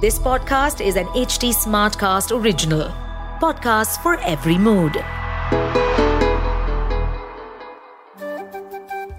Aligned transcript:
This 0.00 0.18
podcast 0.18 0.82
is 0.86 0.96
an 0.96 1.06
HT 1.18 1.54
Smartcast 1.54 2.30
original. 2.30 2.82
Podcast 3.40 3.98
for 4.02 4.18
every 4.30 4.56
mood. 4.58 4.96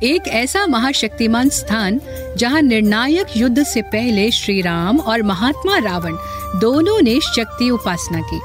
एक 0.03 0.27
ऐसा 0.27 0.65
महाशक्तिमान 0.67 1.49
स्थान 1.49 1.99
जहाँ 2.37 2.61
निर्णायक 2.61 3.27
युद्ध 3.37 3.63
से 3.63 3.81
पहले 3.81 4.29
श्री 4.31 4.61
राम 4.61 4.99
और 4.99 5.21
महात्मा 5.21 5.77
रावण 5.77 6.15
दोनों 6.59 6.99
ने 7.01 7.19
शक्ति 7.19 7.69
उपासना 7.69 8.21
की 8.33 8.41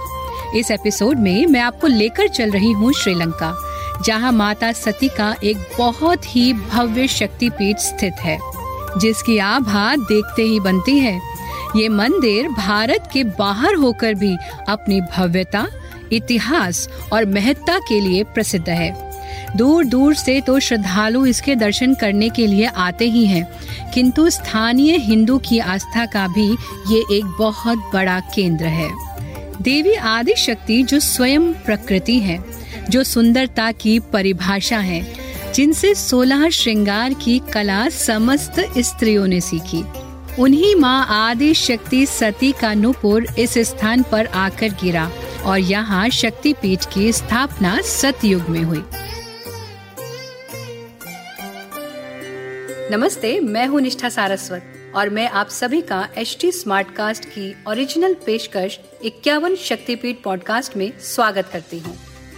इस 0.59 0.71
एपिसोड 0.71 1.19
में 1.19 1.47
मैं 1.47 1.61
आपको 1.61 1.87
लेकर 1.87 2.29
चल 2.29 2.51
रही 2.51 2.73
हूँ 2.73 2.93
श्रीलंका, 2.93 3.55
जहाँ 4.05 4.33
माता 4.33 4.73
सती 4.73 5.09
का 5.09 5.35
एक 5.45 5.69
बहुत 5.79 6.37
ही 6.37 6.53
भव्य 6.53 7.09
शक्ति 7.09 7.51
पीठ 7.51 7.79
स्थित 7.79 8.15
है, 8.21 8.39
जिसकी 8.99 9.39
आभा 9.39 9.97
देखते 9.97 10.43
ही 10.43 10.61
बनती 10.61 10.99
है 10.99 11.33
ये 11.77 11.89
मंदिर 11.89 12.49
भारत 12.49 13.09
के 13.13 13.25
बाहर 13.25 13.75
होकर 13.75 14.15
भी 14.15 14.37
अपनी 14.69 15.01
भव्यता, 15.01 15.67
इतिहास 16.13 16.89
और 17.13 17.27
महत्ता 17.27 17.79
के 17.79 18.01
लिए 18.01 18.23
प्रसिद्ध 18.25 18.69
है। 18.69 19.13
दूर 19.57 19.85
दूर 19.85 20.15
से 20.15 20.41
तो 20.41 20.59
श्रद्धालु 20.59 21.25
इसके 21.27 21.55
दर्शन 21.57 21.95
करने 21.95 22.29
के 22.29 22.47
लिए 22.47 22.67
आते 22.67 23.05
ही 23.05 23.25
हैं, 23.27 23.47
किंतु 23.95 24.29
स्थानीय 24.31 24.97
हिंदू 24.97 25.39
की 25.39 25.59
आस्था 25.59 26.05
का 26.07 26.27
भी 26.29 26.51
ये 26.95 27.03
एक 27.17 27.25
बहुत 27.39 27.91
बड़ा 27.95 28.19
केंद्र 28.35 28.67
है। 28.67 28.91
देवी 29.63 29.95
आदि 29.95 30.35
शक्ति 30.35 30.83
जो 30.83 31.01
स्वयं 31.01 31.53
प्रकृति 31.55 32.19
है, 32.19 32.39
जो 32.91 33.03
सुंदरता 33.05 33.73
की 33.73 33.99
परिभाषा 34.13 34.79
है, 34.79 35.03
जिनसे 35.55 35.95
सोलह 35.95 36.49
श्रृंगार 36.49 37.15
की 37.15 37.39
कला 37.53 37.89
समस्त 37.89 38.65
स्त्रियों 38.79 39.27
ने 39.27 39.41
सीखी। 39.41 39.85
उन्हीं 40.39 40.75
माँ 40.75 41.07
आदि 41.11 41.53
शक्ति 41.55 42.05
सती 42.07 42.51
का 42.53 42.73
नुपुर 42.75 43.27
इस 43.39 43.57
स्थान 43.69 44.03
पर 44.03 44.27
आकर 44.27 44.69
गिरा 44.83 45.11
और 45.45 45.59
यहाँ 45.59 46.09
शक्ति 46.09 46.53
पीठ 46.53 46.85
की 46.85 47.13
स्थापना 47.13 47.81
सतयुग 47.81 48.49
में 48.49 48.63
हुई। 48.63 48.83
नमस्ते, 52.91 53.39
मैं 53.41 53.67
हूँ 53.67 53.81
निष्ठा 53.81 54.09
सारस्वत 54.09 54.93
और 54.95 55.09
मैं 55.09 55.29
आप 55.29 55.49
सभी 55.49 55.81
का 55.81 56.09
एच 56.19 56.37
टी 56.41 56.53
स्मार्ट 56.53 56.95
कास्ट 56.95 57.25
की 57.25 57.55
ओरिजिनल 57.69 58.15
पेशकश 58.27 58.79
इक्यावन 59.05 59.57
शक्तिपीठ 59.57 60.23
पॉडकास्ट 60.25 60.77
में 60.77 60.91
स्वागत 61.05 61.51
करती 61.53 61.79
हूँ। 61.79 61.97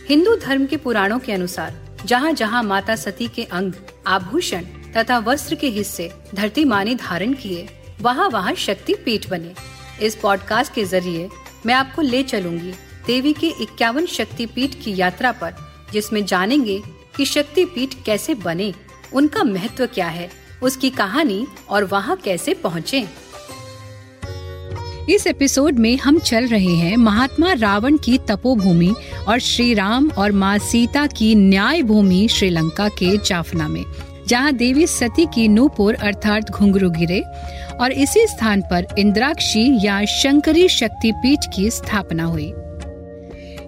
हिंदू 0.09 0.37
धर्म 0.37 0.67
के 0.67 0.77
पुराणों 0.77 1.19
के 1.19 1.33
अनुसार 1.33 1.81
जहाँ 2.05 2.33
जहाँ 2.33 2.63
माता 2.63 2.97
सती 2.97 3.29
के 3.29 3.45
अंग, 3.45 3.73
आभूषण 4.07 4.65
तथा 4.97 5.19
वस्त्र 5.19 5.55
के 5.55 5.69
हिस्से 5.69 6.11
धरती 6.35 6.65
माने 6.65 6.95
धारण 6.95 7.33
किए 7.33 7.67
वहाँ 8.01 8.29
वहाँ 8.29 8.55
शक्ति 8.55 8.95
पीठ 9.05 9.29
बने। 9.31 9.55
इस 10.03 10.15
पॉडकास्ट 10.15 10.75
के 10.75 10.85
ज़रिए 10.85 11.29
मैं 11.67 11.75
आपको 11.75 12.03
ले 12.03 12.23
चलूँगी 12.23 12.73
देवी 13.07 13.33
के 13.33 13.49
इक्यावन 13.63 14.07
शक्ति 14.07 14.47
पीठ 14.47 14.75
की 14.85 14.95
यात्रा 14.97 15.33
पर, 15.33 15.55
जिसमें 15.93 16.25
जानेंगे 16.27 16.83
कि 17.17 17.25
शक्ति 17.25 17.65
पीठ 17.65 17.95
कैसे 18.07 18.35
बने, 18.35 18.73
उनका 19.13 19.43
महत्व 19.45 19.87
क्या 19.87 20.07
है, 20.07 20.31
उसकी 20.63 20.91
कहानी 20.91 21.47
और 21.69 21.85
वहाँ 21.85 22.17
कैसे 22.17 22.55
पहुँचे। 22.55 23.07
इस 25.11 25.27
एपिसोड 25.27 25.79
में 25.79 25.97
हम 25.97 26.19
चल 26.19 26.47
रहे 26.47 26.75
हैं 26.75 26.97
महात्मा 26.97 27.53
रावण 27.53 27.97
की 27.97 28.19
तपोभूमि 28.19 28.95
और 29.29 29.39
श्री 29.39 29.73
राम 29.75 30.11
और 30.11 30.33
माँ 30.33 30.57
सीता 30.59 31.07
की 31.07 31.35
न्याय 31.35 31.83
भूमि 31.83 32.27
श्रीलंका 32.29 32.89
के 32.89 33.17
जाफना 33.19 33.69
में। 33.69 33.85
जहाँ 34.29 34.53
देवी 34.53 34.87
सती 34.87 35.27
की 35.27 35.49
नूपुर 35.49 35.95
अर्थात 35.95 36.51
घुंघरू 36.51 36.91
गिरे, 36.91 37.23
और 37.81 37.93
इसी 37.93 38.27
स्थान 38.27 38.63
पर 38.63 38.87
इंद्राक्षी 38.99 39.87
या 39.87 40.05
शंकरी 40.05 40.69
शक्ति 40.69 41.13
पीठ 41.13 41.39
की 41.55 41.71
स्थापना 41.71 42.25
हुई। 42.25 42.53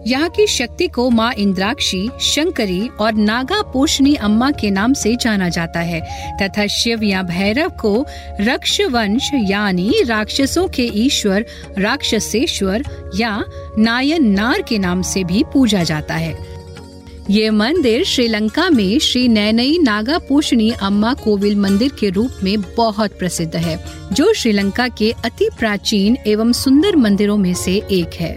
यहाँ 0.07 0.29
की 0.31 0.47
शक्ति 0.47 0.87
को 0.89 1.11
माँ 1.11 1.33
इंद्राक्षी, 1.33 2.09
शंकरी 2.21 2.89
और 3.01 3.13
नागा 3.13 3.63
पोषणी 3.63 4.15
अम्मा 4.15 4.51
के 4.51 4.71
नाम 4.71 4.93
से 4.93 5.17
जाना 5.17 5.49
जाता 5.49 5.81
है, 5.81 6.01
तथा 6.43 6.67
शिव 6.67 7.03
या 7.03 7.23
भैरव 7.23 7.69
को 7.69 8.07
रक्षवंश 8.41 9.31
यानी 9.35 10.03
राक्षसों 10.07 10.69
के 10.69 10.83
ईश्वर, 10.83 11.45
राक्षसेश्वर 11.79 12.85
या 13.17 13.45
नायन 13.79 14.31
नार 14.31 14.63
के 14.63 14.79
नाम 14.79 15.03
से 15.03 15.25
भी 15.25 15.45
पूजा 15.53 15.83
जाता 15.83 16.15
है। 16.15 16.56
ये 17.31 17.51
मंदिर 17.51 18.05
श्रीलंका 18.05 18.71
में 18.71 18.99
श्री 18.99 19.29
नैनई 19.29 19.79
नागा 19.79 20.19
पोषणी 20.19 20.71
अम्मा 20.71 21.15
कोविल 21.15 21.57
मंदिर 21.57 21.93
के 22.01 22.11
रूप 22.11 22.31
में 22.45 22.63
बहुत 22.77 23.19
प्रसिद्ध 23.19 23.57
है, 23.57 23.85
जो 24.13 24.33
श्रीलंका 24.33 24.89
के 24.89 25.11
अति 25.25 25.49
प्राचीन 25.59 26.19
एवं 26.27 26.53
सुंदर 26.53 26.97
मंदिरों 26.97 27.37
में 27.37 27.55
से 27.55 27.83
एक 27.91 28.15
है। 28.15 28.35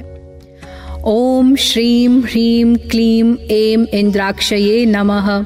ओम 1.05 1.55
श्रीम 1.55 2.19
ह्रीम 2.19 2.75
क्लीम 2.75 3.37
एम 3.51 3.85
इंद्राक्षये 3.93 4.85
नमः। 4.85 5.45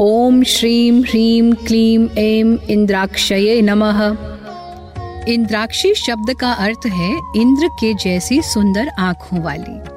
ओम 0.00 0.42
श्रीम 0.42 1.02
ह्रीम 1.02 1.52
क्लीम 1.52 2.08
एम 2.18 2.58
इंद्राक्षये 2.70 3.62
नमः। 3.62 4.02
इंद्राक्षी 5.28 5.94
शब्द 5.94 6.34
का 6.40 6.52
अर्थ 6.52 6.86
है, 6.86 7.12
इंद्र 7.36 7.68
के 7.68 7.94
जैसी 7.94 8.42
सुंदर 8.42 8.88
आँखों 8.88 9.42
वाली। 9.42 9.93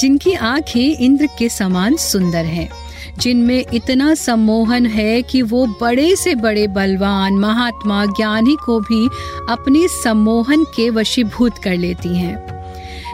जिनकी 0.00 0.32
आँखें 0.32 0.96
इंद्र 0.96 1.26
के 1.38 1.48
समान 1.48 1.96
सुंदर 1.96 2.44
हैं, 2.44 2.68
जिनमें 3.18 3.64
इतना 3.74 4.14
सम्मोहन 4.14 4.86
है 4.86 5.22
कि 5.22 5.42
वो 5.42 5.66
बड़े 5.66 6.16
से 6.16 6.34
बड़े 6.34 6.66
बलवान 6.68 7.34
महात्मा 7.34 8.06
ज्ञानी 8.06 8.56
को 8.64 8.80
भी 8.80 9.06
अपने 9.48 9.88
सम्मोहन 9.88 10.64
के 10.64 10.90
वशीभूत 10.90 11.58
कर 11.58 11.76
लेती 11.76 12.16
हैं। 12.16 12.55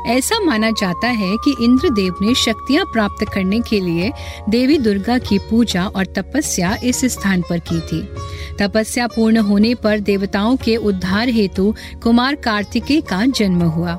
ऐसा 0.07 0.39
माना 0.41 0.71
जाता 0.71 1.09
है 1.09 1.37
कि 1.37 1.55
इंद्रदेव 1.61 2.15
ने 2.23 2.35
शक्तियाँ 2.35 2.85
प्राप्त 2.85 3.25
करने 3.35 3.61
के 3.61 3.81
लिए 3.81 4.13
देवी 4.49 4.79
दुर्गा 4.79 5.19
की 5.19 5.39
पूजा 5.39 5.87
और 5.87 6.07
तपस्या 6.07 6.77
इस 6.85 7.05
स्थान 7.05 7.43
पर 7.43 7.59
की 7.59 7.81
थी। 7.81 8.03
तपस्या 8.61 9.07
पूर्ण 9.07 9.39
होने 9.39 9.75
पर 9.75 10.01
देवताओं 10.01 10.57
के 10.57 10.77
उद्धार 10.77 11.29
हेतु 11.29 11.75
कुमार 12.03 12.35
कार्तिकेय 12.35 13.01
का 13.01 13.25
जन्म 13.27 13.63
हुआ। 13.63 13.95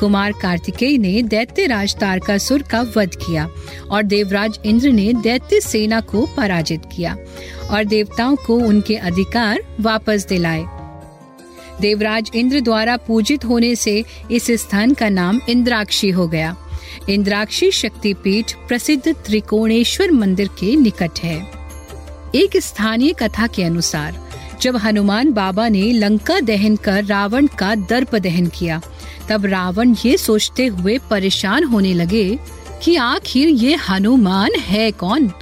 कुमार 0.00 0.32
कार्तिकेय 0.32 0.98
ने 0.98 1.22
दैत्य 1.22 1.66
राज 1.66 1.96
तारकासुर 1.96 2.62
का 2.62 2.80
वध 2.96 3.16
किया 3.16 3.48
और 3.90 4.02
देवराज 4.02 4.58
इंद्र 4.64 4.90
ने 4.90 5.12
दैत्य 5.12 5.60
सेना 5.60 6.00
को 6.00 6.26
पराजित 6.36 6.82
किया 6.96 7.16
और 7.70 7.84
देवताओं 7.84 8.36
को 8.36 8.56
उनके 8.56 8.94
अधिकार 8.94 9.62
वापस 9.80 10.26
दिलाए। 10.26 10.77
देवराज 11.80 12.30
इंद्र 12.34 12.60
द्वारा 12.60 12.96
पूजित 12.96 13.44
होने 13.44 13.74
से 13.74 14.04
इस 14.30 14.50
स्थान 14.50 14.94
का 14.94 15.08
नाम 15.08 15.40
इंद्राक्षी 15.48 16.10
हो 16.10 16.28
गया। 16.28 16.56
इंद्राक्षी 17.08 17.70
शक्तिपीठ 17.70 18.52
प्रसिद्ध 18.52 19.12
त्रिकोणेश्वर 19.12 20.10
मंदिर 20.10 20.48
के 20.48 20.76
निकट 20.76 21.18
है। 21.18 21.50
एक 22.34 22.56
स्थानीय 22.56 23.12
कथा 23.12 23.46
के 23.46 23.64
अनुसार, 23.64 24.28
जब 24.62 24.76
हनुमान 24.76 25.32
बाबा 25.32 25.68
ने 25.68 25.92
लंका 25.92 26.40
दहन 26.40 26.76
कर 26.76 27.04
रावण 27.04 27.46
का 27.46 27.74
दर्प 27.74 28.16
दहन 28.16 28.46
किया, 28.46 28.80
तब 29.28 29.46
रावण 29.46 29.94
ये 30.06 30.16
सोचते 30.16 30.66
हुए 30.66 30.98
परेशान 31.10 31.64
होने 31.64 31.94
लगे 31.94 32.38
कि 32.82 32.96
आखिर 32.96 33.48
ये 33.48 33.74
हनुमान 33.74 34.50
है 34.54 34.90
कौन? 34.90 35.32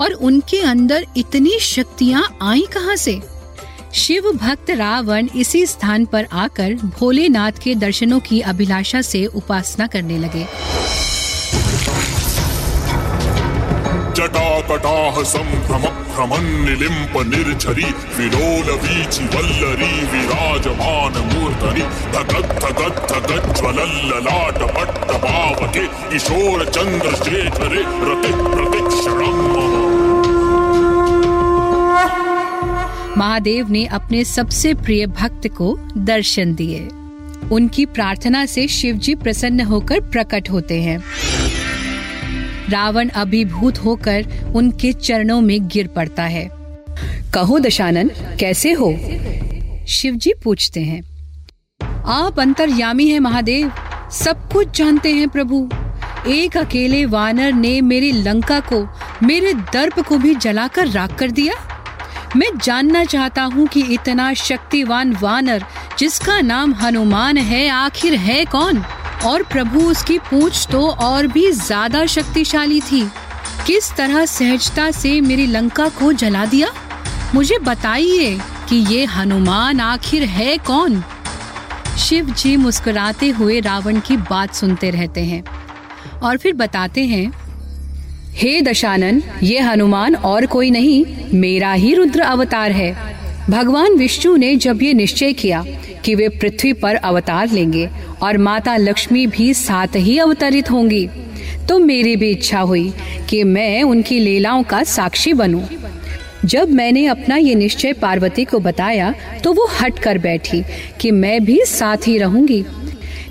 और 0.00 0.12
उनके 0.12 0.60
अंदर 0.60 1.06
इतनी 1.16 1.58
शक्तियाँ 1.60 2.38
आई 2.42 2.66
कहाँ 2.72 2.96
से? 2.96 3.37
शिव 3.94 4.32
भक्त 4.32 4.70
रावण 4.70 5.28
इसी 5.36 5.66
स्थान 5.66 6.04
पर 6.04 6.26
आकर 6.32 6.74
भोलेनाथ 6.74 7.52
के 7.62 7.74
दर्शनों 7.74 8.20
की 8.20 8.40
अभिलाषा 8.40 9.00
से 9.02 9.26
उपासना 9.26 9.86
करने 9.86 10.18
लगे। 10.18 10.46
जटाकटाह 14.14 15.22
सम्भ्रम 15.22 15.82
भ्रमन्निलिम्प 16.14 17.34
निर्झरी, 17.34 17.84
विलोल 18.16 18.74
वीचि 18.74 19.24
वल्लरी 19.24 20.06
विराजमान 20.06 21.18
मूर्धनि 21.34 21.80
धगत् 22.14 22.52
धगत् 22.64 23.08
महादेव 33.18 33.70
ने 33.70 33.84
अपने 33.86 34.24
सबसे 34.24 34.74
प्रिय 34.74 35.06
भक्त 35.06 35.48
को 35.48 35.78
दर्शन 35.96 36.54
दिए। 36.54 36.88
उनकी 37.52 37.86
प्रार्थना 37.86 38.46
से 38.46 38.68
शिवजी 38.68 39.14
प्रसन्न 39.14 39.60
होकर 39.60 40.00
प्रकट 40.00 40.50
होते 40.50 40.82
हैं। 40.82 41.04
रावण 42.70 43.08
अभिभूत 43.08 43.78
होकर 43.78 44.26
उनके 44.54 44.92
चरणों 44.92 45.40
में 45.40 45.68
गिर 45.68 45.86
पड़ता 45.86 46.22
है। 46.22 46.50
कहो 47.34 47.58
दशानन, 47.58 48.10
कैसे 48.40 48.72
हो? 48.72 48.92
शिवजी 49.88 50.32
पूछते 50.44 50.80
हैं। 50.80 51.02
आप 52.04 52.40
अंतर्यामी 52.40 53.08
हैं 53.08 53.20
महादेव। 53.20 53.72
सब 54.12 54.52
कुछ 54.52 54.78
जानते 54.78 55.12
हैं 55.12 55.28
प्रभु। 55.28 55.70
एक 56.28 56.56
अकेले 56.56 57.06
वानर 57.06 57.52
ने 57.52 57.80
मेरी 57.80 58.12
लंका 58.12 58.60
को, 58.60 58.88
मेरे 59.26 59.54
दर्प 59.54 60.00
को 60.00 60.18
भी 60.18 60.34
जलाकर 60.34 60.88
राख 60.88 61.18
कर 61.18 61.30
दिया? 61.30 61.77
मैं 62.36 62.48
जानना 62.58 63.04
चाहता 63.04 63.42
हूँ 63.42 63.66
कि 63.66 63.80
इतना 63.94 64.32
शक्तिवान 64.34 65.12
वानर, 65.12 65.64
जिसका 65.98 66.40
नाम 66.40 66.74
हनुमान 66.74 67.36
है, 67.36 67.68
आखिर 67.68 68.14
है 68.14 68.44
कौन? 68.44 68.82
और 69.26 69.42
प्रभु 69.42 69.80
उसकी 69.80 70.18
पूछ 70.20 70.66
तो 70.72 70.86
और 70.88 71.26
भी 71.26 71.50
ज़्यादा 71.52 72.04
शक्तिशाली 72.06 72.80
थी। 72.80 73.02
किस 73.66 73.92
तरह 73.92 74.24
सहजता 74.26 74.90
से 74.90 75.20
मेरी 75.20 75.46
लंका 75.46 75.88
को 75.88 76.12
जला 76.12 76.44
दिया? 76.46 76.68
मुझे 77.34 77.58
बताइए 77.58 78.38
कि 78.68 78.76
ये 78.76 79.04
हनुमान 79.04 79.80
आखिर 79.80 80.24
है 80.24 80.56
कौन? 80.58 81.02
शिव 81.98 82.30
जी 82.30 82.56
मुस्कुराते 82.56 83.28
हुए 83.30 83.60
रावण 83.60 84.00
की 84.00 84.16
बात 84.16 84.54
सुनते 84.54 84.90
रहते 84.90 85.24
हैं 85.24 85.42
और 86.22 86.36
फिर 86.36 86.52
बताते 86.52 87.04
हैं 87.06 87.30
हे 88.38 88.60
दशानन, 88.62 89.22
ये 89.42 89.58
हनुमान 89.58 90.14
और 90.14 90.46
कोई 90.46 90.70
नहीं, 90.70 91.04
मेरा 91.34 91.72
ही 91.72 91.94
रुद्र 91.94 92.20
अवतार 92.20 92.72
है 92.72 92.92
भगवान 93.50 93.94
विष्णु 93.94 94.36
ने 94.36 94.54
जब 94.56 94.82
ये 94.82 94.92
निश्चय 94.94 95.32
किया 95.32 95.64
कि 96.04 96.14
वे 96.14 96.28
पृथ्वी 96.28 96.72
पर 96.72 96.94
अवतार 96.94 97.50
लेंगे 97.50 97.88
और 98.22 98.38
माता 98.38 98.76
लक्ष्मी 98.76 99.26
भी 99.26 99.52
साथ 99.54 99.96
ही 99.96 100.18
अवतरित 100.18 100.70
होंगी 100.70 101.06
तो 101.68 101.78
मेरी 101.78 102.14
भी 102.16 102.30
इच्छा 102.30 102.60
हुई 102.60 102.92
कि 103.30 103.42
मैं 103.44 103.82
उनकी 103.82 104.18
लीलाओं 104.18 104.62
का 104.62 104.82
साक्षी 104.84 105.32
बनूं। 105.32 105.62
जब 106.44 106.70
मैंने 106.70 107.06
अपना 107.06 107.36
ये 107.36 107.54
निश्चय 107.54 107.92
पार्वती 107.92 108.44
को 108.44 108.58
बताया 108.58 109.14
तो 109.44 109.52
वो 109.52 109.68
हट 109.80 109.98
कर 109.98 110.18
बैठी 110.18 110.62
कि 111.00 111.10
मैं 111.10 111.44
भी 111.44 111.60
साथ 111.66 112.06
ही 112.06 112.18
रहूँगी 112.18 112.64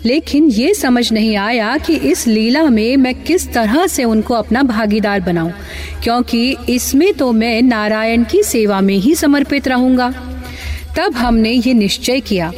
लेकिन 0.06 0.50
ये 0.50 0.74
समझ 0.74 1.12
नहीं 1.12 1.36
आया 1.38 1.78
कि 1.78 1.96
इस 1.96 2.26
लीला 2.28 2.64
में 2.64 2.98
मैं 2.98 3.14
किस 3.24 3.48
तरह 3.54 3.86
से 3.88 4.04
उनको 4.04 4.34
अपना 4.34 4.64
भागीदार 4.64 5.20
बनाऊँ, 5.20 5.52
क्योंकि 6.04 6.56
इसमें 6.70 7.14
तो 7.14 7.32
मैं 7.32 7.62
नारायण 7.62 8.24
की 8.24 8.44
सेवा 8.44 8.82
में 8.82 8.96
ही 8.96 9.16
समर्पित 9.16 9.68
रहूँगा। 9.68 10.10
तब 10.98 11.14
हमने 11.14 11.52
ये 11.52 11.74
निश्चय 11.74 12.20
किया 12.20 12.52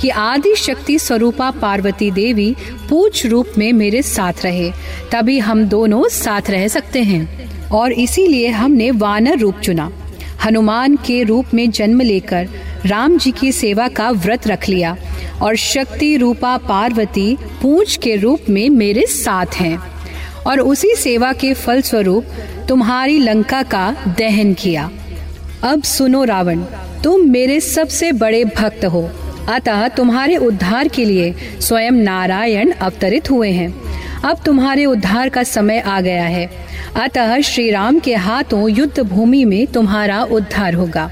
कि 0.00 0.08
आदि 0.08 0.54
शक्ति 0.56 0.98
स्वरूपा 0.98 1.50
पार्वती 1.50 2.10
देवी 2.10 2.54
पूछ 2.90 3.24
रूप 3.26 3.52
में 3.58 3.72
मेरे 3.72 4.02
साथ 4.02 4.44
रहे 4.44 4.70
तभी 5.12 5.38
हम 5.38 5.64
दोनों 5.64 6.08
साथ 6.08 6.50
रह 6.50 6.66
सकते 6.68 7.02
हैं। 7.02 7.68
और 7.68 7.92
इसीलिए 7.92 8.48
हमने 8.48 8.90
वानर 8.90 9.38
रूप 9.38 9.60
चुना। 9.60 9.90
हनुमान 10.46 10.96
के 10.96 11.22
रूप 11.22 11.54
में 11.54 11.70
जन्म 11.70 12.00
लेकर 12.00 12.48
राम 12.86 13.16
जी 13.18 13.30
की 13.30 13.52
सेवा 13.52 13.88
का 13.88 14.10
व्रत 14.10 14.46
रख 14.46 14.68
लिया 14.68 14.96
और 15.42 15.56
शक्ति 15.56 16.16
रूपा 16.16 16.56
पार्वती 16.56 17.36
पूछ 17.62 17.96
के 17.96 18.16
रूप 18.16 18.48
में 18.48 18.68
मेरे 18.70 19.06
साथ 19.06 19.54
हैं 19.54 19.78
और 20.46 20.60
उसी 20.60 20.94
सेवा 20.96 21.32
के 21.32 21.52
फल 21.54 21.80
स्वरूप 21.80 22.26
तुम्हारी 22.68 23.18
लंका 23.18 23.62
का 23.62 23.90
दहन 24.18 24.54
किया। 24.54 24.90
अब 25.62 25.82
सुनो 25.82 26.24
रावण, 26.24 26.62
तुम 27.04 27.28
मेरे 27.30 27.60
सबसे 27.60 28.12
बड़े 28.12 28.44
भक्त 28.44 28.84
हो, 28.84 29.08
अतः 29.48 29.86
तुम्हारे 29.88 30.36
उद्धार 30.36 30.88
के 30.88 31.04
लिए 31.04 31.34
स्वयं 31.60 31.92
नारायण 31.92 32.72
अवतरित 32.72 33.30
हुए 33.30 33.50
हैं। 33.50 33.85
अब 34.24 34.42
तुम्हारे 34.44 34.84
उद्धार 34.84 35.28
का 35.28 35.42
समय 35.42 35.80
आ 35.80 36.00
गया 36.00 36.24
है। 36.24 36.50
अतः 36.96 37.40
श्री 37.40 37.70
राम 37.70 37.98
के 37.98 38.14
हाथों 38.14 38.70
युद्ध 38.70 39.00
भूमि 39.00 39.44
में 39.44 39.66
तुम्हारा 39.66 40.22
उद्धार 40.22 40.74
होगा। 40.74 41.10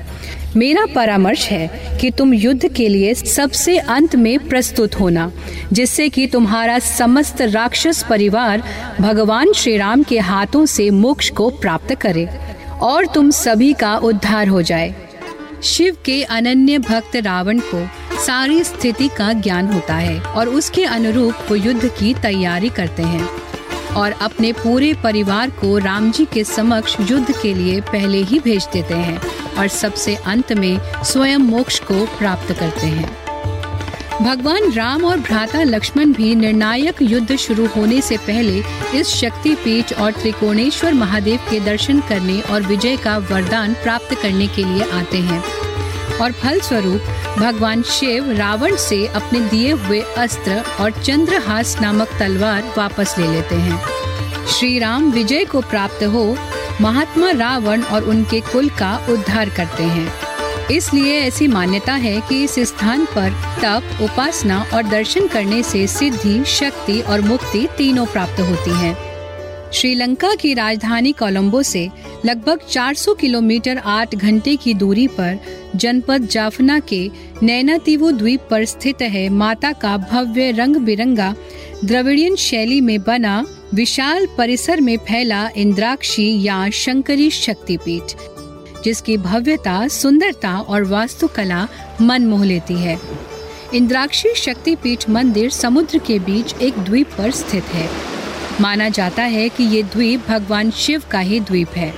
मेरा 0.57 0.87
परामर्श 0.95 1.47
है 1.49 1.99
कि 2.01 2.11
तुम 2.11 2.35
युद्ध 2.35 2.69
के 2.69 2.89
लिए 2.89 3.15
सबसे 3.15 3.79
अंत 3.79 4.17
में 4.17 4.49
प्रस्तुत 4.49 5.01
होना, 5.01 5.33
जिससे 5.73 6.09
कि 6.09 6.27
तुम्हारा 6.27 6.79
समस्त 6.79 7.43
राक्षस 7.43 8.05
परिवार 8.11 8.63
भगवान 9.01 9.53
श्री 9.53 9.77
राम 9.77 10.03
के 10.03 10.19
हाथों 10.19 10.67
से 10.67 10.91
मोक्ष 10.91 11.31
को 11.31 11.51
प्राप्त 11.51 11.95
करे 11.95 12.29
और 12.83 13.07
तुम 13.07 13.31
सभी 13.31 13.73
का 13.73 13.97
उद्धार 13.97 14.49
हो 14.49 14.63
जाए। 14.63 14.95
शिव 15.63 15.97
के 16.05 16.23
अनन्य 16.23 16.79
भक्त 16.79 17.17
रावण 17.17 17.59
को 17.59 17.89
सारी 18.19 18.65
स्थिति 18.65 19.09
का 19.09 19.33
ज्ञान 19.33 19.73
होता 19.73 19.95
है 19.95 20.21
और 20.21 20.49
उसके 20.49 20.85
अनुरूप 20.85 21.35
वो 21.49 21.55
युद्ध 21.55 21.89
की 21.89 22.15
तैयारी 22.15 22.69
करते 22.69 23.03
हैं 23.03 23.29
और 23.95 24.13
अपने 24.13 24.53
पूरे 24.53 24.95
परिवार 24.95 25.51
को 25.51 25.79
राम 25.79 26.11
जी 26.11 26.25
के 26.25 26.45
समक्ष 26.45 26.97
युद्ध 27.01 27.43
के 27.43 27.55
लिए 27.55 27.81
पहले 27.81 28.19
ही 28.19 28.39
भेज 28.39 28.69
देते 28.73 28.95
हैं 28.95 29.21
और 29.59 29.69
सबसे 29.69 30.15
अंत 30.15 30.53
में 30.53 30.81
स्वयं 31.05 31.39
मोक्ष 31.39 31.79
को 31.79 32.07
प्राप्त 32.19 32.53
करते 32.53 32.87
हैं। 32.87 33.25
भगवान 34.23 34.73
राम 34.73 35.05
और 35.05 35.21
भ्राता 35.21 35.63
लक्ष्मण 35.63 36.13
भी 36.13 36.35
निर्णायक 36.35 37.03
युद्ध 37.03 37.37
शुरू 37.37 37.67
होने 37.67 38.01
से 38.01 38.17
पहले 38.17 38.63
इस 38.99 39.09
शक्ति 39.09 39.55
पीठ 39.55 39.93
और 39.93 40.13
त्रिकोणेश्वर 40.13 40.95
महादेव 40.95 41.41
के 41.51 41.61
दर्शन 41.61 42.01
करने 42.01 42.41
और 42.41 42.63
विजय 42.63 42.97
का 42.97 43.19
वरदान 43.19 43.75
प्राप्त 43.75 44.15
करने 44.15 44.47
के 44.47 44.65
लिए 44.65 44.91
आते 44.91 45.19
हैं। 45.19 45.64
और 46.23 46.33
फल 46.33 46.61
स्वरूप 46.61 47.01
भगवान 47.39 47.83
शिव 47.83 48.31
रावण 48.31 48.77
से 48.77 49.07
अपने 49.07 49.41
दिए 49.41 49.73
हुए 49.73 50.01
अस्त्र 50.19 50.63
और 50.81 50.91
चंद्रहास 51.03 51.77
नामक 51.81 52.09
तलवार 52.19 52.73
वापस 52.79 53.15
ले 53.19 53.27
लेते 53.27 53.55
हैं 53.55 53.81
श्री 54.47 54.79
राम 54.79 55.11
विजय 55.13 55.45
को 55.45 55.61
प्राप्त 55.61 56.05
हो, 56.05 56.37
महात्मा 56.81 57.31
रावण 57.31 57.83
और 57.83 58.05
उनके 58.05 58.41
कुल 58.41 58.69
का 58.69 58.97
उद्धार 59.11 59.51
करते 59.51 59.83
हैं 59.83 60.13
इसलिए 60.71 61.19
ऐसी 61.21 61.47
मान्यता 61.49 61.93
है 61.93 62.21
कि 62.21 62.43
इस 62.45 62.59
स्थान 62.59 63.05
पर 63.07 63.31
तप, 63.63 63.99
उपासना 64.03 64.65
और 64.75 64.83
दर्शन 64.83 65.27
करने 65.27 65.63
से 65.63 65.87
सिद्धि, 65.87 66.45
शक्ति 66.45 67.01
और 67.01 67.21
मुक्ति 67.21 67.67
तीनों 67.79 68.07
प्राप्त 68.07 68.41
होती 68.41 68.71
हैं। 68.71 69.14
श्रीलंका 69.75 70.35
की 70.35 70.55
राजधानी 70.55 71.13
कोलंबो 71.13 71.63
से 71.63 71.89
लगभग 72.25 72.61
400 72.71 73.15
किलोमीटर 73.21 73.81
8 73.87 74.15
घंटे 74.15 74.57
की 74.57 74.75
दूरी 74.75 75.07
पर 75.09 75.39
जनपद 75.77 76.27
जाफना 76.27 76.79
के 76.81 77.11
नैनातीवो 77.43 78.11
द्वीप 78.11 78.47
पर 78.51 78.65
स्थित 78.65 79.03
है 79.03 79.29
माता 79.29 79.73
का 79.73 79.97
भव्य 79.97 80.51
रंग 80.51 80.77
बिरंगा 80.77 81.35
द्रविड़ियन 81.85 82.37
शैली 82.37 82.81
में 82.81 83.03
बना 83.03 83.45
विशाल 83.75 84.27
परिसर 84.39 84.81
में 84.81 84.97
फैला 84.97 85.49
इंद्राक्षी 85.57 86.43
या 86.43 86.71
शंकरी 86.71 87.31
शक्तिपीठ, 87.31 88.15
जिसकी 88.85 89.17
भव्यता, 89.17 89.89
सुंदरता 89.89 90.59
और 90.59 90.85
वास्तुकला 90.85 91.69
मन 92.01 92.27
मोह 92.27 92.45
लेती 92.45 92.75
है। 92.75 92.99
इंद्राक्षी 93.75 94.35
शक्तिपीठ 94.37 95.11
मंदिर 95.11 95.51
समुद्र 95.51 95.99
के 95.99 96.19
बीच 96.19 96.55
एक 96.63 96.79
द्वीप 96.79 97.11
पर 97.19 97.31
स्थित 97.31 97.65
है। 97.65 98.14
माना 98.61 98.89
जाता 98.89 99.23
है 99.23 99.49
कि 99.49 99.65
ये 99.65 99.83
द्वीप 99.83 100.27
भगवान 100.29 100.71
शिव 100.71 101.03
का 101.11 101.19
ही 101.19 101.41
द्वीप 101.41 101.69
है। 101.69 101.93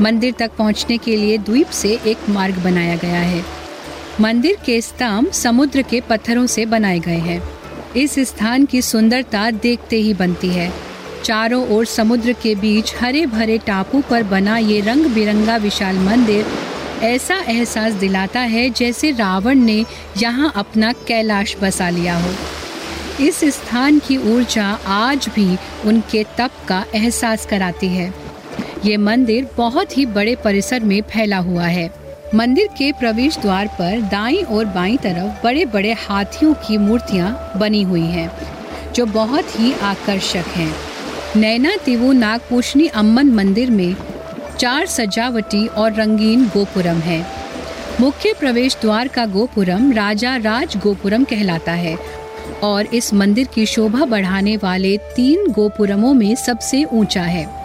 मंदिर 0.00 0.34
तक 0.38 0.50
पहुँचने 0.58 0.96
के 0.98 1.16
लिए 1.16 1.38
द्वीप 1.38 1.66
से 1.66 1.98
एक 2.06 2.28
मार्ग 2.30 2.58
बनाया 2.58 2.96
गया 2.96 3.20
है। 3.20 3.44
मंदिर 4.20 4.56
के 4.66 4.80
स्तंभ 4.80 5.30
समुद्र 5.32 5.82
के 5.82 6.00
पत्थरों 6.00 6.46
से 6.46 6.66
बनाए 6.66 6.98
गए 6.98 7.18
हैं। 7.18 7.42
इस 7.96 8.18
स्थान 8.18 8.64
की 8.64 8.82
सुंदरता 8.82 9.50
देखते 9.50 9.96
ही 9.96 10.14
बनती 10.14 10.48
है। 10.48 10.72
चारों 11.24 11.66
ओर 11.68 11.84
समुद्र 11.86 12.32
के 12.32 12.54
बीच 12.54 12.94
हरे 13.00 13.24
भरे 13.26 13.58
टापू 13.58 14.02
पर 14.10 14.22
बना 14.22 14.58
ये 14.58 14.80
रंग 14.80 15.06
बिरंगा 15.06 15.56
विशाल 15.56 15.98
मंदिर 15.98 16.46
ऐसा 17.02 17.36
एहसास 17.48 17.92
दिलाता 17.92 18.40
है 18.40 18.68
जैसे 18.70 19.10
रावण 19.10 19.58
ने 19.58 19.84
यहाँ 20.16 20.52
अपना 20.56 20.92
कैलाश 21.08 21.56
बसा 21.62 21.88
लिया 21.88 22.16
हो। 22.18 22.32
इस 23.20 23.38
स्थान 23.54 23.98
की 23.98 24.16
ऊर्जा 24.32 24.66
आज 24.86 25.28
भी 25.34 25.56
उनके 25.86 26.22
तप 26.38 26.50
का 26.68 26.84
एहसास 26.94 27.46
कराती 27.46 27.86
है। 27.86 28.12
ये 28.84 28.96
मंदिर 28.96 29.48
बहुत 29.56 29.96
ही 29.98 30.04
बड़े 30.06 30.34
परिसर 30.36 30.80
में 30.80 31.00
फैला 31.02 31.38
हुआ 31.38 31.66
है। 31.66 31.90
मंदिर 32.34 32.66
के 32.78 32.90
प्रवेश 32.92 33.38
द्वार 33.38 33.66
पर 33.68 34.00
दाईं 34.02 34.44
और 34.44 34.64
बाईं 34.64 34.96
तरफ़ 34.96 35.42
बड़े 35.44 35.64
बड़े 35.64 35.92
हाथियों 35.92 36.52
की 36.66 36.78
मूर्तियाँ 36.78 37.52
बनी 37.56 37.82
हुई 37.82 38.06
हैं, 38.06 38.30
जो 38.94 39.06
बहुत 39.06 39.58
ही 39.60 39.72
आकर्षक 39.72 40.52
हैं। 40.56 40.72
नैना 41.36 41.74
तिवु 41.76 42.12
नागपूषणी 42.12 42.86
अम्मन 42.86 43.30
मंदिर 43.30 43.70
में 43.70 43.96
चार 44.58 44.86
सजावटी 44.86 45.66
और 45.66 45.92
रंगीन 45.92 46.44
गोपुरम 46.46 46.98
है। 47.00 47.24
मुख्य 48.00 48.32
प्रवेश 48.40 48.76
द्वार 48.80 49.08
का 49.08 49.26
गोपुरम 49.26 49.92
राजा 49.92 50.36
राज 50.36 50.76
गोपुरम 50.76 51.24
कहलाता 51.24 51.72
है 51.72 51.96
और 52.62 52.86
इस 52.86 53.14
मंदिर 53.14 53.46
की 53.46 53.66
शोभा 53.66 54.04
बढ़ाने 54.04 54.56
वाले 54.56 54.96
तीन 54.96 55.46
गोपुरमों 55.52 56.14
में 56.14 56.34
सबसे 56.34 56.84
ऊँचा 56.84 57.22
है। 57.22 57.58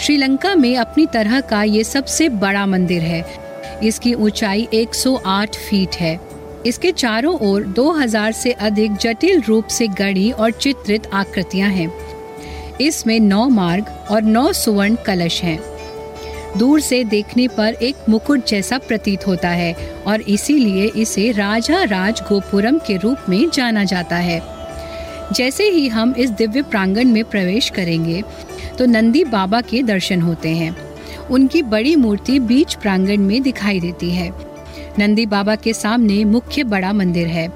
श्रीलंका 0.00 0.54
में 0.54 0.76
अपनी 0.76 1.06
तरह 1.06 1.40
का 1.40 1.62
ये 1.62 1.84
सबसे 1.84 2.28
बड़ा 2.28 2.66
मंदिर 2.66 3.02
है। 3.02 3.24
इसकी 3.82 4.14
ऊंचाई 4.14 4.68
108 4.74 5.56
फीट 5.56 5.94
है। 5.94 6.20
इसके 6.66 6.92
चारों 6.92 7.38
ओर 7.38 7.64
2000 7.64 8.32
से 8.32 8.52
अधिक 8.52 8.96
जटिल 8.96 9.42
रूप 9.48 9.66
से 9.66 9.88
गढ़ी 9.88 10.30
और 10.30 10.50
चित्रित 10.50 11.06
आकृतियाँ 11.12 11.70
हैं। 11.70 11.92
इसमें 12.80 13.20
नौ 13.20 13.48
मार्ग 13.48 13.84
और 14.10 14.22
नौ 14.22 14.52
सुवर्ण 14.52 14.96
कलश 15.06 15.42
हैं। 15.42 15.77
दूर 16.58 16.80
से 16.80 17.02
देखने 17.04 17.46
पर 17.48 17.74
एक 17.82 17.96
मुकुट 18.08 18.46
जैसा 18.46 18.78
प्रतीत 18.78 19.26
होता 19.26 19.48
है 19.48 19.72
और 20.06 20.20
इसीलिए 20.20 20.86
इसे 20.96 21.30
राजा 21.32 21.82
राज 21.84 22.20
गोपुरम 22.28 22.78
के 22.78 22.96
रूप 22.96 23.28
में 23.28 23.48
जाना 23.50 23.84
जाता 23.84 24.16
है। 24.16 24.40
जैसे 25.32 25.64
ही 25.64 25.86
हम 25.88 26.14
इस 26.18 26.30
दिव्य 26.30 26.62
प्रांगण 26.62 27.08
में 27.08 27.22
प्रवेश 27.24 27.68
करेंगे 27.70 28.22
तो 28.78 28.86
नंदी 28.86 29.24
बाबा 29.24 29.60
के 29.60 29.82
दर्शन 29.82 30.22
होते 30.22 30.48
हैं। 30.48 30.76
उनकी 31.28 31.62
बड़ी 31.64 31.94
मूर्ति 31.96 32.38
बीच 32.40 32.74
प्रांगण 32.74 33.18
में 33.18 33.40
दिखाई 33.42 33.80
देती 33.80 34.10
है। 34.10 34.30
नंदी 34.98 35.26
बाबा 35.26 35.54
के 35.56 35.72
सामने 35.72 36.24
मुख्य 36.24 36.64
बड़ा 36.64 36.92
मंदिर 36.92 37.26
है 37.26 37.48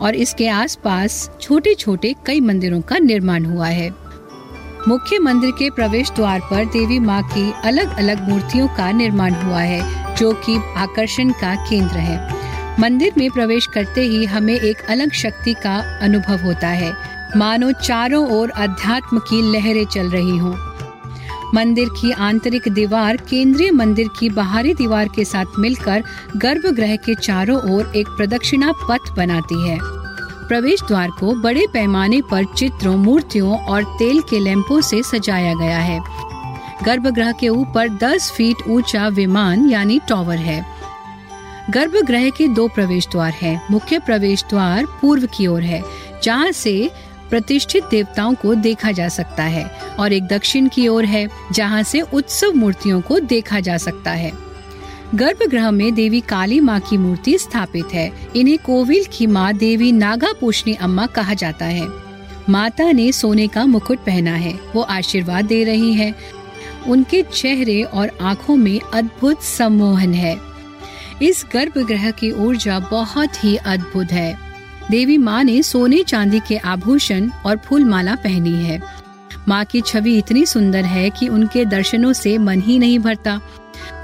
और 0.00 0.14
इसके 0.16 0.48
आसपास 0.48 1.30
छोटे 1.40 1.74
छोटे 1.74 2.14
कई 2.26 2.40
मंदिरों 2.40 2.80
का 2.80 2.98
निर्माण 2.98 3.44
हुआ 3.44 3.66
है। 3.68 3.90
मुख्य 4.88 5.18
मंदिर 5.18 5.50
के 5.50 5.70
प्रवेश 5.70 6.10
द्वार 6.10 6.40
पर 6.40 6.64
देवी 6.64 6.98
माँ 6.98 7.22
की 7.22 7.52
अलग 7.64 7.96
अलग 7.96 8.28
मूर्तियों 8.28 8.68
का 8.68 8.92
निर्माण 8.92 9.34
हुआ 9.34 9.58
है, 9.58 10.14
जो 10.16 10.32
कि 10.32 10.56
आकर्षण 10.76 11.30
का 11.30 11.54
केंद्र 11.54 11.96
है। 11.96 12.36
मंदिर 12.80 13.12
में 13.18 13.30
प्रवेश 13.30 13.66
करते 13.66 14.00
ही 14.00 14.24
हमें 14.24 14.60
एक 14.60 14.80
अलग 14.88 15.12
शक्ति 15.12 15.54
का 15.54 15.98
अनुभव 16.02 16.44
होता 16.44 16.68
है। 16.68 16.92
मानो 17.36 17.72
चारों 17.72 18.30
ओर 18.30 18.50
अध्यात्म 18.50 19.18
की 19.18 19.52
लहरें 19.52 19.84
चल 19.84 20.10
रही 20.10 20.38
हों। 20.38 20.54
मंदिर 21.54 21.88
की 21.88 22.10
आंतरिक 22.10 22.68
दीवार 22.68 23.16
केंद्रीय 23.16 23.70
मंदिर 23.70 24.08
की 24.18 24.28
बाहरी 24.30 24.74
दीवार 24.74 25.08
के 25.08 25.24
साथ 25.24 25.58
मिलकर 25.58 26.04
गर्भगृह 26.36 26.96
के 26.96 27.14
चारों 27.14 27.60
ओर 27.72 27.92
एक 27.96 28.08
प्रदक्षिणा 28.08 28.72
पथ 28.90 29.12
बनाती 29.16 29.68
है। 29.68 29.97
प्रवेश 30.48 30.82
द्वार 30.82 31.10
को 31.10 31.34
बड़े 31.34 31.66
पैमाने 31.72 32.20
पर 32.30 32.44
चित्रों, 32.44 32.96
मूर्तियों 32.96 33.58
और 33.58 33.84
तेल 33.84 34.20
के 34.20 34.38
लैंपों 34.38 34.80
से 34.80 35.02
सजाया 35.02 35.54
गया 35.54 35.78
है। 35.78 36.00
गर्भगृह 36.84 37.32
के 37.32 37.48
ऊपर 37.48 37.88
10 37.88 38.30
फीट 38.30 38.56
ऊँचा 38.68 39.08
विमान 39.08 39.70
यानी 39.70 40.00
टॉवर 40.08 40.36
है। 40.36 40.64
गर्भगृह 41.70 42.30
के 42.30 42.48
दो 42.48 42.68
प्रवेश 42.68 43.08
द्वार 43.08 43.32
हैं। 43.32 43.60
मुख्य 43.70 43.98
प्रवेश 43.98 44.44
द्वार 44.50 44.86
पूर्व 45.00 45.26
की 45.26 45.46
ओर 45.46 45.62
है, 45.62 45.84
जहाँ 46.22 46.52
से 46.52 46.90
प्रतिष्ठित 47.30 47.84
देवताओं 47.84 48.34
को 48.34 48.54
देखा 48.54 48.92
जा 48.92 49.08
सकता 49.08 49.42
है, 49.42 49.64
और 50.00 50.12
एक 50.12 50.26
दक्षिण 50.26 50.68
की 50.68 50.88
ओर 50.88 51.04
है, 51.04 51.28
जहाँ 51.52 51.82
से 51.82 52.00
उत्सव 52.00 52.52
मूर्तियों 52.52 53.00
को 53.00 53.18
देखा 53.20 53.60
जा 53.60 53.76
सकता 53.76 54.10
है। 54.10 54.47
गर्भगृह 55.14 55.70
में 55.70 55.94
देवी 55.94 56.20
काली 56.20 56.60
माँ 56.60 56.80
की 56.80 56.96
मूर्ति 56.96 57.38
स्थापित 57.38 57.86
है। 57.94 58.12
इन्हें 58.36 58.58
कोविल 58.58 59.04
की 59.12 59.26
माँ 59.26 59.52
देवी 59.52 59.92
नागा 59.92 60.32
पोषणी 60.40 60.74
अम्मा 60.74 61.06
कहा 61.06 61.34
जाता 61.34 61.64
है। 61.64 61.88
माता 62.48 62.92
ने 62.92 63.12
सोने 63.12 63.48
का 63.48 63.66
मुकुट 63.66 63.98
पहना 63.98 64.30
है। 64.30 64.60
वो 64.76 64.82
आशीर्वाद 64.82 65.44
दे 65.44 65.64
रही 65.64 65.94
है। 65.94 66.14
उनके 66.86 67.22
चेहरे 67.22 67.82
और 67.82 68.10
आँखों 68.20 68.56
में 68.56 68.80
अद्भुत 68.94 69.42
सम्मोहन 69.42 70.14
है। 70.14 70.36
इस 71.22 71.46
गर्भगृह 71.52 72.10
की 72.10 72.30
ऊर्जा 72.30 72.78
बहुत 72.78 73.44
ही 73.44 73.56
अद्भुत 73.56 74.12
है। 74.12 74.38
देवी 74.90 75.18
माँ 75.18 75.44
ने 75.44 75.62
सोने 75.62 76.02
चांदी 76.02 76.40
के 76.48 76.56
आभूषण 76.56 77.30
और 77.46 77.56
फूल 77.56 77.84
माला 77.84 78.14
पहनी 78.14 78.64
है। 78.64 78.82
माँ 79.48 79.64
की 79.64 79.80
छवि 79.80 80.18
इतनी 80.18 80.46
सुंदर 80.46 80.84
है 80.84 81.10
कि 81.10 81.28
उनके 81.28 81.64
दर्शनों 81.64 82.12
से 82.12 82.38
मन 82.38 82.60
ही 82.60 82.78
नहीं 82.78 82.98
भरता। 82.98 83.40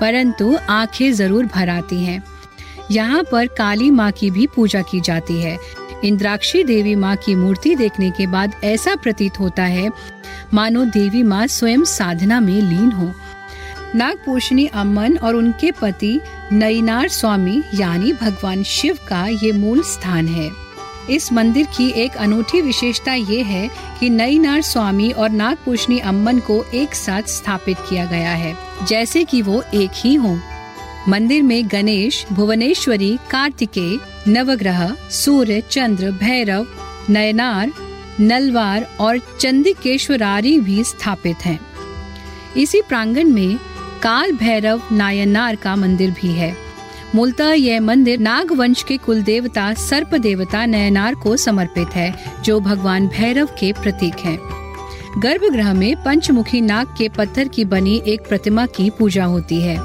परंतु 0.00 0.56
आँखें 0.70 1.12
ज़रूर 1.12 1.46
भर 1.46 1.68
आती 1.68 2.02
हैं। 2.04 2.22
यहाँ 2.90 3.22
पर 3.22 3.46
काली 3.48 3.90
माँ 3.90 4.10
की 4.12 4.30
भी 4.30 4.46
पूजा 4.46 4.82
की 4.82 5.00
जाती 5.00 5.40
है। 5.40 5.58
इंद्राक्षी 6.04 6.62
देवी 6.64 6.94
माँ 6.94 7.14
की 7.16 7.34
मूर्ति 7.34 7.74
देखने 7.74 8.10
के 8.10 8.26
बाद 8.26 8.54
ऐसा 8.64 8.94
प्रतीत 8.96 9.38
होता 9.40 9.62
है, 9.62 9.90
मानो 10.54 10.84
देवी 10.84 11.22
माँ 11.22 11.46
स्वयं 11.46 11.84
साधना 11.84 12.40
में 12.40 12.60
लीन 12.60 12.90
हो। 12.92 13.12
नागपोषणी 13.94 14.66
अम्मन 14.66 15.16
और 15.16 15.34
उनके 15.34 15.70
पति 15.72 16.20
नईनार 16.52 17.08
स्वामी 17.08 17.62
यानी 17.74 18.12
भगवान 18.12 18.62
शिव 18.62 18.98
का 19.08 19.26
ये 19.26 19.52
मूल 19.52 19.82
स्थान 19.82 20.28
है। 20.28 20.50
इस 21.10 21.32
मंदिर 21.32 21.66
की 21.66 21.88
एक 22.02 22.16
अनूठी 22.16 22.60
विशेषता 22.60 23.14
ये 23.14 23.40
है 23.42 23.68
कि 24.00 24.10
नईनार 24.10 24.62
स्वामी 24.62 25.10
और 25.10 25.30
नागपूषणी 25.30 25.98
अम्मन 25.98 26.38
को 26.38 26.62
एक 26.74 26.94
साथ 26.94 27.22
स्थापित 27.22 27.76
किया 27.88 28.04
गया 28.04 28.32
है। 28.32 28.54
जैसे 28.82 29.24
कि 29.24 29.42
वो 29.42 29.62
एक 29.74 29.90
ही 29.96 30.14
हों। 30.14 30.38
मंदिर 31.08 31.42
में 31.42 31.68
गणेश, 31.68 32.26
भुवनेश्वरी, 32.32 33.18
कार्तिकेय, 33.30 33.98
नवग्रह, 34.28 34.96
सूर्य, 35.10 35.62
चंद्र, 35.70 36.10
भैरव, 36.10 36.66
नयनार, 37.10 37.72
नलवार 38.20 38.96
और 39.00 39.18
चंदिकेश्वरारी 39.40 40.60
भी 40.60 40.84
स्थापित 40.84 41.36
हैं। 41.36 41.60
इसी 42.56 42.80
प्रांगण 42.80 43.24
में 43.24 43.58
काल 44.02 44.32
भैरव 44.32 44.82
नायनार 44.92 45.56
का 45.56 45.76
मंदिर 45.76 46.10
भी 46.10 46.32
है 46.32 46.64
मूलतः 47.14 47.52
यह 47.52 47.80
मंदिर 47.80 48.18
नाग 48.18 48.52
वंश 48.52 48.82
के 48.82 48.96
कुल 48.96 49.22
देवता 49.22 49.74
सर्प 49.74 50.14
देवता 50.14 50.66
नयनार 50.66 51.14
को 51.14 51.36
समर्पित 51.36 51.88
है, 51.88 52.34
जो 52.40 52.60
भगवान 52.60 53.08
भैरव 53.08 53.46
के 53.46 53.72
प्रतीक 53.72 54.14
हैं। 54.14 54.63
गर्भगृह 55.18 55.72
में 55.74 56.02
पंचमुखी 56.04 56.60
नाग 56.60 56.86
के 56.98 57.08
पत्थर 57.08 57.48
की 57.48 57.64
बनी 57.64 58.02
एक 58.06 58.20
प्रतिमा 58.28 58.66
की 58.66 58.90
पूजा 58.90 59.24
होती 59.24 59.60
है। 59.60 59.76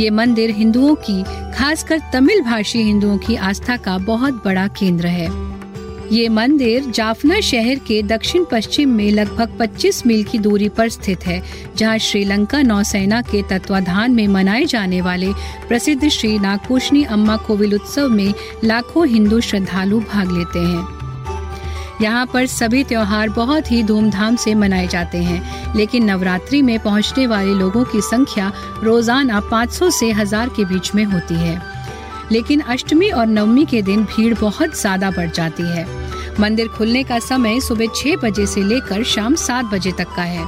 ये 0.00 0.10
मंदिर 0.10 0.50
हिंदुओं 0.50 0.94
की, 0.94 1.22
खासकर 1.52 2.00
तमिल 2.12 2.42
भाषी 2.42 2.82
हिंदुओं 2.82 3.18
की 3.18 3.36
आस्था 3.36 3.76
का 3.76 3.98
बहुत 3.98 4.34
बड़ा 4.44 4.66
केंद्र 4.66 5.06
है। 5.06 5.54
ये 6.12 6.28
मंदिर 6.28 6.84
जाफना 6.84 7.40
शहर 7.40 7.74
के 7.74 8.02
दक्षिण 8.02 8.44
पश्चिम 8.52 8.90
में 8.90 9.10
लगभग 9.10 9.56
25 9.58 10.06
मील 10.06 10.24
की 10.24 10.38
दूरी 10.38 10.68
पर 10.68 10.88
स्थित 10.88 11.26
है, 11.26 11.42
जहाँ 11.76 11.98
श्रीलंका 11.98 12.62
नौसेना 12.62 13.22
के 13.22 13.42
तत्वाधान 13.42 14.12
में 14.12 14.28
मनाए 14.28 14.64
जाने 14.64 15.00
वाले 15.00 15.32
प्रसिद्ध 15.68 16.08
श्री 16.08 16.38
नागपूषणी 16.38 17.04
अम्मा 17.04 17.36
कोविल 17.36 17.74
उत्सव 17.74 18.08
में 18.08 18.34
लाखों 18.64 19.08
हिंदू 19.08 19.40
श्रद्धालु 19.40 20.00
भाग 20.00 20.32
लेते 20.38 20.58
हैं। 20.58 20.93
यहाँ 22.02 22.24
पर 22.26 22.46
सभी 22.46 22.82
त्योहार 22.84 23.28
बहुत 23.28 23.70
ही 23.72 23.82
धूमधाम 23.82 24.36
से 24.36 24.54
मनाए 24.54 24.86
जाते 24.86 25.18
हैं, 25.18 25.74
लेकिन 25.76 26.04
नवरात्रि 26.04 26.62
में 26.62 26.78
पहुँचने 26.78 27.26
वाले 27.26 27.54
लोगों 27.54 27.84
की 27.84 28.00
संख्या 28.00 28.52
रोज़ाना 28.82 29.40
500 29.50 29.90
से 29.90 30.10
हज़ार 30.12 30.48
के 30.48 30.64
बीच 30.64 30.94
में 30.94 31.04
होती 31.04 31.34
है। 31.34 31.60
लेकिन 32.32 32.60
अष्टमी 32.60 33.10
और 33.10 33.26
नवमी 33.26 33.64
के 33.64 33.82
दिन 33.82 34.04
भीड़ 34.06 34.34
बहुत 34.34 34.80
ज़्यादा 34.80 35.10
बढ़ 35.10 35.30
जाती 35.30 35.62
है। 35.62 35.86
मंदिर 36.40 36.68
खुलने 36.68 37.02
का 37.04 37.18
समय 37.18 37.60
सुबह 37.60 37.86
छह 37.96 38.16
बजे 38.16 38.46
से 38.46 38.62
लेकर 38.62 39.02
शाम 39.04 39.34
सात 39.34 39.64
बजे 39.64 39.92
तक 39.92 40.14
का 40.16 40.22
है। 40.22 40.46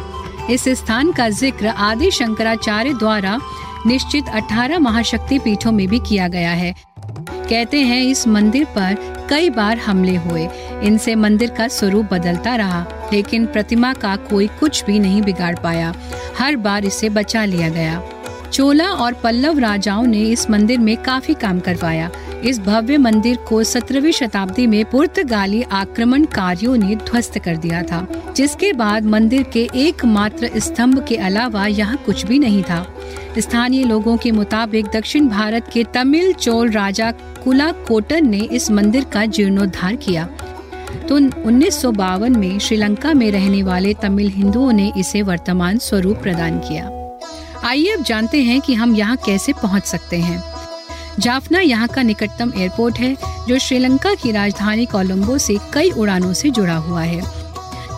इस 0.50 0.69
स्थान 0.69 1.12
का 1.12 1.29
ज़िक्र 1.31 1.67
आदि 1.67 2.11
शंकराचार्य 2.11 2.93
द्वारा 2.95 3.38
निश्चित 3.87 4.29
18 4.35 4.79
महाशक्ति 4.79 5.38
पीठों 5.38 5.73
में 5.73 5.87
भी 5.88 5.99
किया 5.99 6.29
गया 6.29 6.50
है। 6.50 6.75
कहते 7.21 7.81
हैं 7.81 8.03
इस 8.03 8.26
मंदिर 8.29 8.65
पर 8.76 9.15
कई 9.30 9.50
बार 9.50 9.78
हमले 9.78 10.16
हुए। 10.16 10.49
इनसे 10.83 11.14
मंदिर 11.14 11.50
का 11.50 11.68
स्वरूप 11.68 12.12
बदलता 12.12 12.54
रहा, 12.56 12.87
लेकिन 13.12 13.47
प्रतिमा 13.47 13.92
का 13.92 14.16
कोई 14.16 14.47
कुछ 14.61 14.85
भी 14.85 14.99
नहीं 14.99 15.23
बिगाड़ 15.23 15.54
पाया। 15.59 15.95
हर 16.38 16.56
बार 16.56 16.85
इसे 16.85 17.09
बचा 17.09 17.45
लिया 17.45 17.68
गया। 17.68 18.02
चोला 18.52 18.88
और 18.90 19.12
पल्लव 19.12 19.59
राजाओं 19.59 20.02
ने 20.02 20.23
इस 20.23 20.50
मंदिर 20.50 20.78
में 20.78 20.97
काफ़ी 20.97 21.35
काम 21.35 21.61
करवाया। 21.61 22.11
इस 22.45 22.59
भव्य 22.61 22.97
मंदिर 22.99 23.37
को 23.37 23.62
सत्रहवीं 23.64 24.12
शताब्दी 24.12 24.66
में 24.66 24.85
पुर्तगाली 24.85 25.62
आक्रमणकारियों 25.62 26.76
ने 26.76 26.97
ध्वस्त 26.97 27.38
कर 27.38 27.56
दिया 27.56 27.83
था, 27.83 28.06
जिसके 28.37 28.73
बाद 28.73 29.04
मंदिर 29.04 29.42
के 29.42 29.68
एकमात्र 29.75 30.50
स्तंभ 30.56 31.04
के 31.09 31.16
अलावा 31.16 31.66
यहाँ 31.66 31.97
कुछ 31.97 32.26
भी 32.26 32.38
नहीं 32.38 32.62
था। 32.62 32.87
स्थानीय 33.40 33.85
लोगों 33.85 34.16
के 34.16 34.31
मुताबिक 34.31 34.87
दक्षिण 34.87 35.28
भारत 35.28 35.69
के 35.73 35.85
तमिल 35.85 36.33
चोल 36.33 36.71
राजा 36.71 37.11
कुला 37.45 37.71
कोटन 37.88 38.28
ने 38.28 38.38
इस 38.38 38.71
मंदिर 38.71 39.05
का 39.05 39.25
जीर्णोद्धार 39.26 39.97
किया। 39.97 40.25
तो 41.09 41.16
उन्नीस 41.16 41.81
सौ 41.83 41.90
बावन 41.93 42.37
में 42.37 42.59
श्रीलंका 42.59 43.12
में 43.14 43.31
रहने 43.31 43.62
वाले 43.62 43.95
तमिल 43.95 44.28
हिंदुओं 44.28 44.73
ने 44.73 44.93
इसे 44.99 45.23
वर्तमान 45.23 45.78
स्वरूप 45.78 46.16
प्रदान 46.16 46.59
किया। 46.59 46.90
आइए 47.64 47.93
अब 47.93 48.02
जानते 48.02 48.43
हैं 48.43 48.61
कि 48.61 48.75
हम 48.75 48.95
यहाँ 48.97 49.16
कैसे 49.16 49.52
पहुँच 49.52 49.85
सकते 49.85 50.16
हैं। 50.16 50.43
जाफना 51.19 51.61
यहाँ 51.61 51.88
का 51.88 52.02
निकटतम 52.02 52.52
एयरपोर्ट 52.57 52.99
है, 52.99 53.16
जो 53.49 53.59
श्रीलंका 53.59 54.14
की 54.14 54.33
राजधानी 54.33 54.87
कोलंबो 54.87 55.38
से 55.38 55.59
कई 55.75 55.90
उड़ानों 55.90 56.33
से 56.33 56.50
जुड़ा 56.50 56.76
हुआ 56.76 57.02
है। 57.02 57.23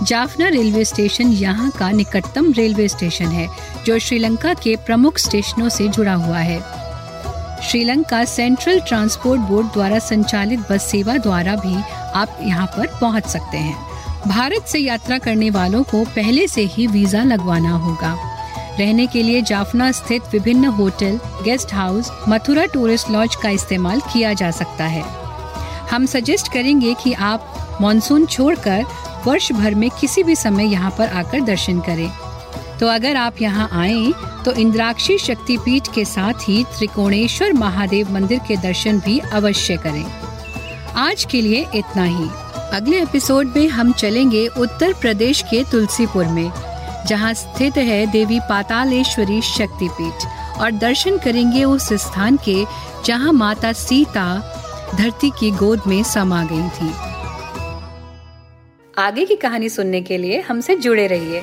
जाफना 0.03 0.49
रेलवे 0.49 0.85
स्टेशन 0.85 1.33
यहाँ 1.33 1.71
का 1.71 1.91
निकटतम 1.91 2.53
रेलवे 2.53 2.89
स्टेशन 2.89 3.25
है 3.25 3.49
जो 3.89 3.99
श्रीलंका 3.99 4.53
के 4.55 4.75
प्रमुख 4.77 5.19
स्टेशनों 5.19 5.69
से 5.69 5.87
जुड़ा 5.89 6.15
हुआ 6.15 6.39
है। 6.39 6.59
श्रीलंका 7.63 8.25
सेंट्रल 8.25 8.81
ट्रांसपोर्ट 8.81 9.41
बोर्ड 9.41 9.67
द्वारा 9.67 9.99
संचालित 9.99 10.61
बस 10.71 10.83
सेवा 10.83 11.17
द्वारा 11.17 11.55
भी 11.57 11.75
आप 12.15 12.37
यहाँ 12.43 12.67
पर 12.67 12.87
पहुँच 13.01 13.27
सकते 13.27 13.59
हैं। 13.59 14.29
भारत 14.29 14.67
से 14.67 14.79
यात्रा 14.79 15.19
करने 15.19 15.51
वालों 15.51 15.83
को 15.83 16.05
पहले 16.05 16.47
से 16.49 16.65
ही 16.65 16.87
वीज़ा 16.87 17.23
लगवाना 17.23 17.71
होगा। 17.71 18.13
रहने 18.79 19.07
के 19.07 19.23
लिए 19.23 19.43
जाफना 19.43 19.91
स्थित 19.93 20.23
विभिन्न 20.33 20.65
hotel, 20.65 21.19
guest 21.45 21.75
house, 21.75 22.13
Mathura 22.29 22.67
tourist 22.67 23.11
lodge 23.11 23.35
का 23.35 23.51
इस्तेमाल 23.51 24.01
किया 24.13 24.33
जा 24.33 24.51
सकता 24.51 24.85
है। 24.85 25.05
हम 25.91 26.07
सजेस्ट 26.07 26.53
करेंगे 26.53 26.95
कि 26.95 27.13
आप 27.13 27.79
मानसून 27.81 28.27
छोड़कर 28.27 28.85
वर्ष 29.27 29.53
भर 29.53 29.75
में 29.75 29.91
किसी 29.91 30.23
भी 30.23 30.37
समय 30.37 30.73
यहाँ 30.73 30.95
पर 30.99 31.09
आकर 31.09 31.41
दर्शन 31.41 31.81
करें। 31.81 32.28
तो 32.81 32.87
अगर 32.87 33.17
आप 33.17 33.41
यहाँ 33.43 33.69
आए 33.73 34.13
तो 34.45 34.53
इंद्राक्षी 34.53 35.19
शक्तिपीठ 35.19 35.89
के 35.95 36.05
साथ 36.05 36.49
ही 36.49 36.63
त्रिकोणेश्वर 36.77 37.53
महादेव 37.53 38.13
मंदिर 38.13 38.39
के 38.49 38.57
दर्शन 38.57 39.01
भी 39.01 39.19
अवश्य 39.33 39.77
करें। 39.77 40.05
आज 40.97 41.25
के 41.25 41.41
लिए 41.41 41.67
इतना 41.75 42.05
ही। 42.05 42.29
अगले 42.73 43.03
एपिसोड 43.03 43.53
में 43.57 43.69
हम 43.69 43.93
चलेंगे 43.93 44.47
उत्तर 44.59 44.93
प्रदेश 44.93 45.43
के 45.43 45.65
तुलसीपुर 45.65 46.27
में, 46.27 46.51
जहाँ 47.07 47.35
स्थित 47.35 47.77
है 47.77 48.07
देवी 48.07 48.41
पातालेश्वरी 48.41 49.41
शक्तिपीठ, 49.43 50.27
और 50.61 50.71
दर्शन 50.71 51.19
करेंगे 51.19 51.65
उस 51.65 51.93
स्थान 51.93 52.39
के 52.49 52.65
जहाँ 53.05 53.33
माता 53.33 53.73
सीता 53.73 54.27
धरती 54.95 55.31
की 55.31 55.51
गोद 55.51 55.83
में 55.87 56.03
समा 56.03 56.43
गई 56.45 56.69
थी। 56.69 56.93
आगे 58.99 59.25
की 59.25 59.37
कहानी 59.37 59.69
सुनने 59.69 60.01
के 60.01 60.19
लिए 60.19 60.41
हमसे 60.41 60.77
जुड़े 60.77 61.07
रहिए। 61.07 61.43